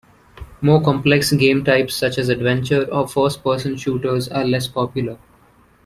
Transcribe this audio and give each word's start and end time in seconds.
More 0.61 0.81
complex 0.81 1.31
game 1.31 1.63
types, 1.63 1.93
such 1.93 2.17
as 2.17 2.29
adventure 2.29 2.85
or 2.91 3.07
first 3.07 3.43
person 3.43 3.77
shooters, 3.77 4.27
are 4.29 4.43
less 4.43 4.67
popular. 4.67 5.19